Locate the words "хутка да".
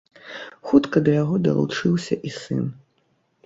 0.69-1.11